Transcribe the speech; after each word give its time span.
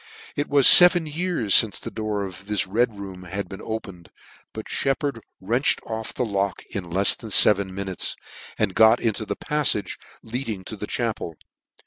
It 0.35 0.49
was 0.49 0.65
feven 0.65 1.05
years 1.05 1.59
fince 1.59 1.79
the 1.79 1.91
door 1.91 2.23
of 2.25 2.47
this 2.47 2.65
Red 2.65 2.97
room 2.97 3.25
had 3.25 3.47
been 3.47 3.61
opened: 3.63 4.09
but 4.51 4.67
Sheppard 4.67 5.21
wrenched 5.39 5.79
off 5.85 6.11
the 6.11 6.25
lock 6.25 6.63
in 6.71 6.89
lefs 6.89 7.13
than 7.13 7.29
feven 7.29 7.71
minutes, 7.71 8.15
and 8.57 8.73
got 8.73 8.99
into 8.99 9.27
the 9.27 9.35
pafltge 9.35 9.99
leading 10.23 10.63
to 10.63 10.75
the 10.75 10.87
chapel. 10.87 11.35